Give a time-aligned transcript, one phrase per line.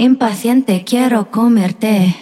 [0.00, 2.16] impaciente, quiero comerte.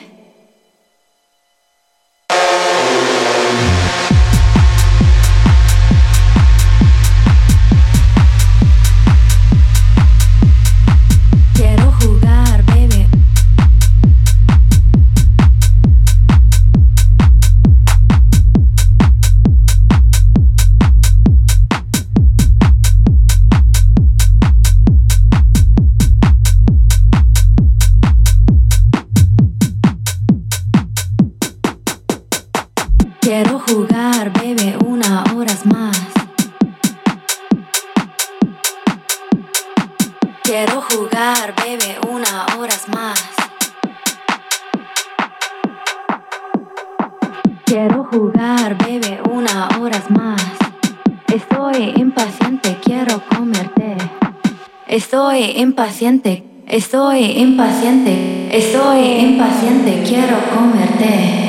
[57.20, 61.47] Impaciente, estoy impaciente, quiero comerte.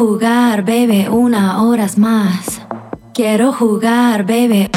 [0.00, 2.62] jugar, bebe, una horas más.
[3.12, 4.70] Quiero jugar, bebe.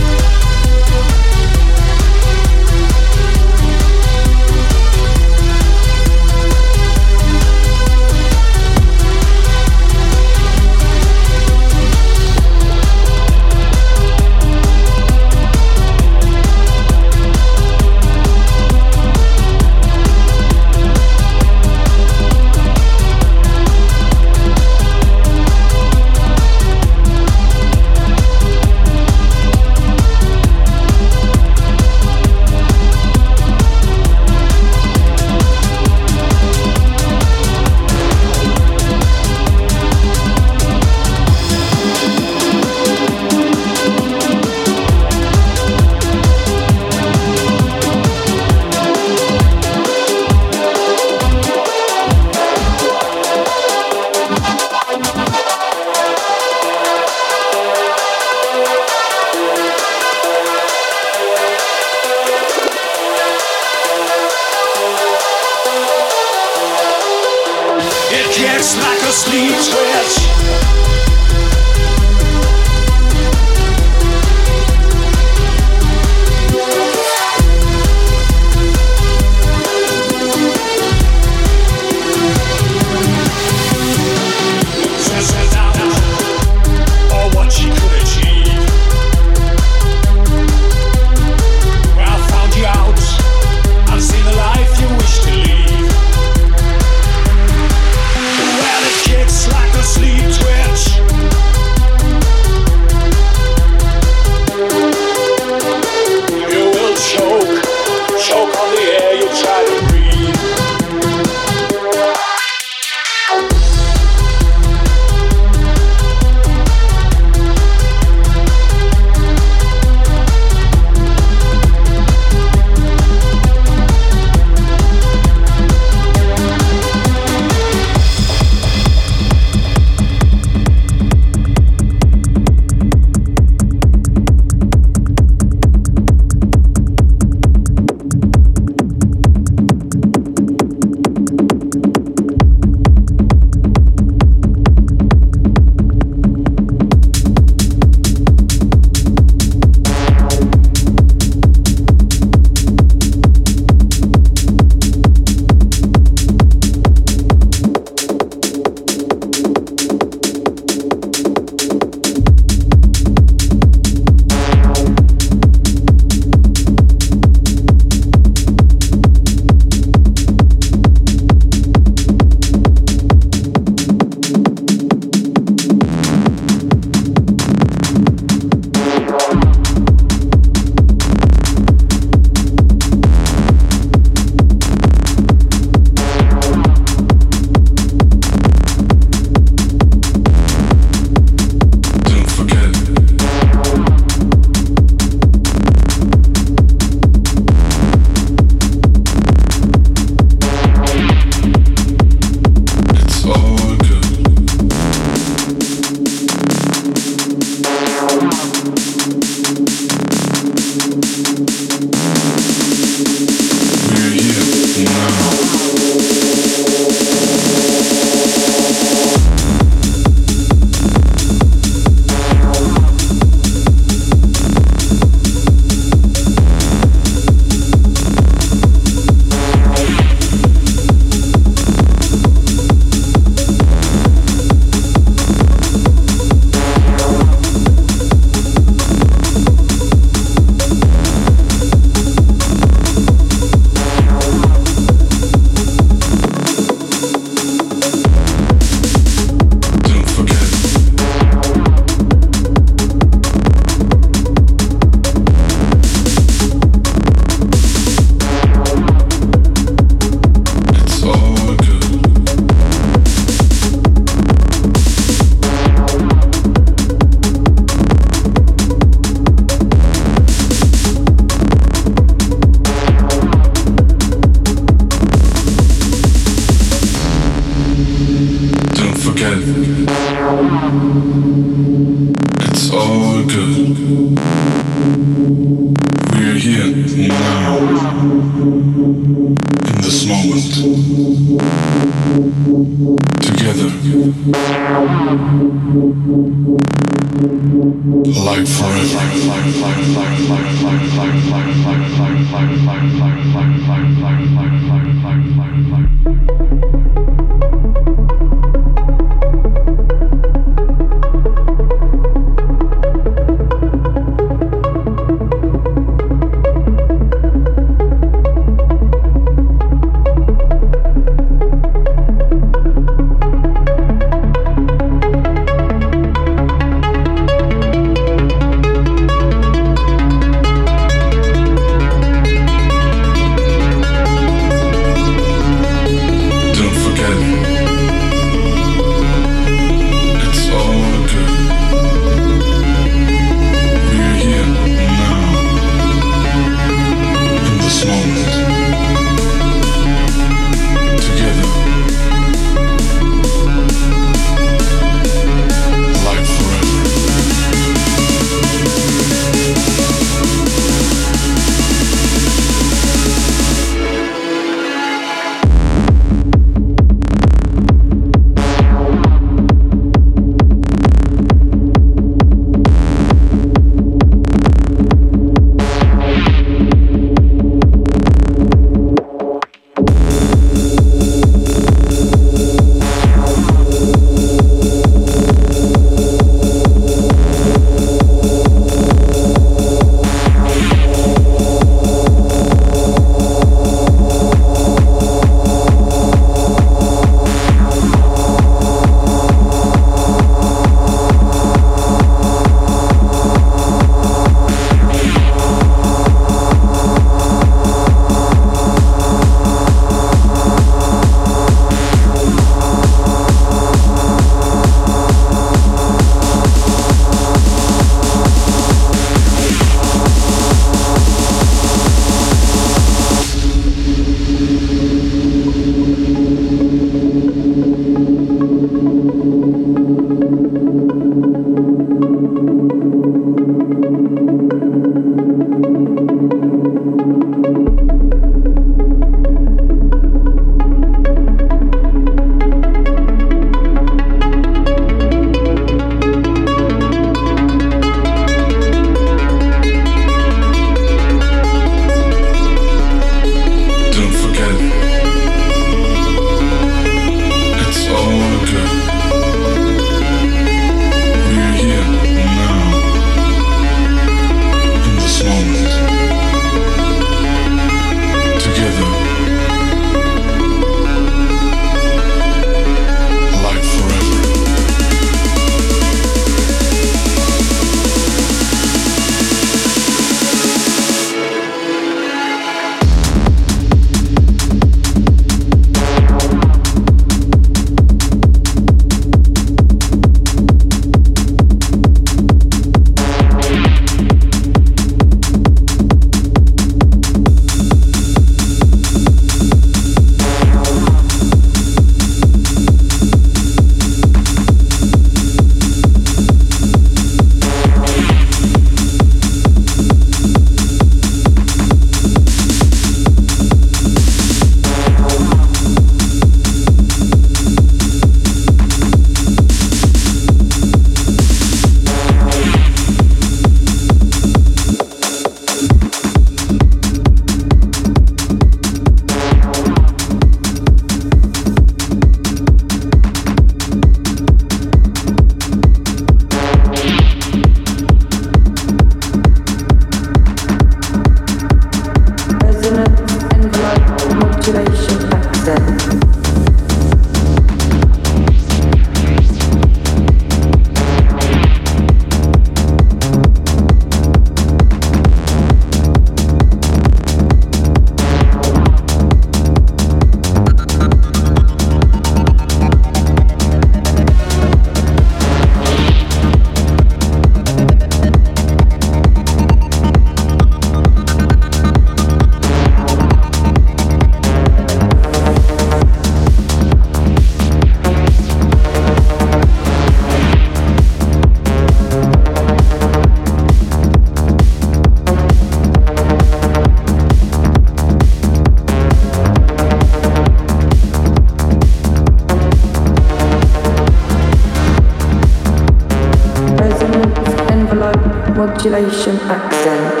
[598.41, 600.00] Modulation accent.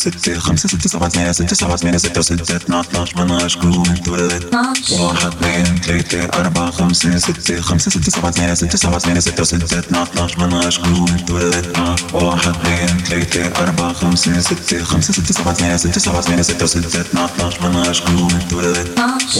[0.00, 4.44] ستة خمسة ستة سبعة ثمانية ستة سبعة ثمانية ستة وستة اثنا عشر مناش كروب اتولد
[5.00, 9.78] واحد اثنين ثلاثة أربعة خمسة ستة خمسة ستة سبعة ثمانية ستة سبعة ثمانية ستة وستة
[9.78, 11.66] اثنا عشر مناش كروب اتولد
[12.12, 17.00] واحد اثنين ثلاثة أربعة خمسة ستة خمسة ستة سبعة ثمانية ستة سبعة ثمانية ستة وستة
[17.00, 18.88] اثنا عشر مناش كروب اتولد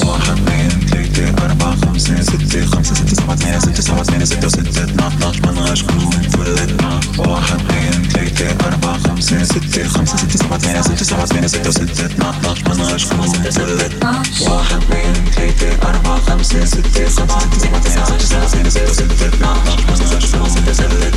[0.05, 4.85] واحد اثنين ثلاثة أربعة خمسة ستة خمسة ستة سبعة ثمانية ستة سبعة ثمانية ستة وستة
[4.85, 6.83] اثنا عشر مناش كروب اتولد
[7.19, 8.10] واحد اثنين
[8.41, 12.75] ثلاثة أربعة خمسة ستة خمسة ستة سبعة ثمانية ستة سبعة ثمانية ستة وستة اثنا عشر
[12.75, 14.05] مناش كروب اتولد
[14.49, 19.27] واحد اثنين ثلاثة أربعة خمسة ستة خمسة ستة سبعة ثمانية ستة سبعة ثمانية ستة وستة
[19.29, 21.15] اثنا عشر مناش كروب اتولد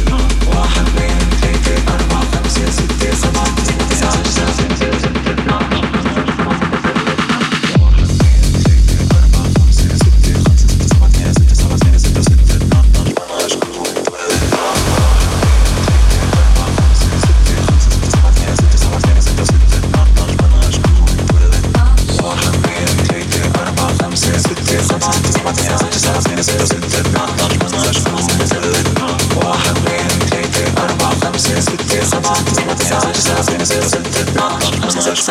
[0.47, 5.31] واحد اثنين ثلاثة أربعة خمسة ستة خمسة ستة سبعة ثمانية ستة سبعة ثمانية ستة وستة
[5.33, 6.32] اثنا عشر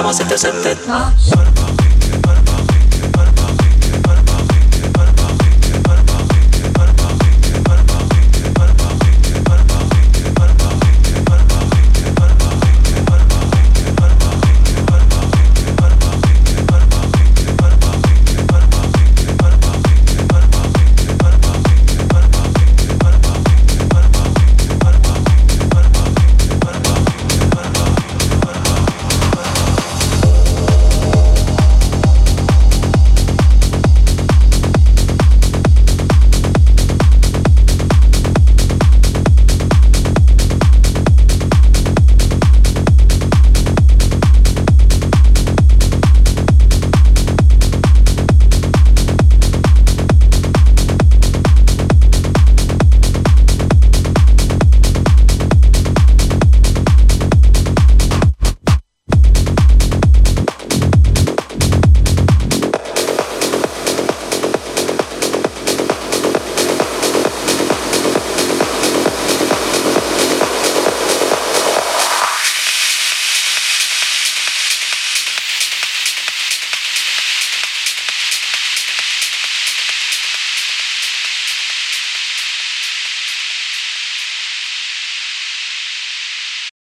[0.02, 1.71] Estamos en tu